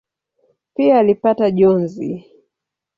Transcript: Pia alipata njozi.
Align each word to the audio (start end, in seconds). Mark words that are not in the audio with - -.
Pia 0.75 0.97
alipata 0.97 1.49
njozi. 1.49 2.25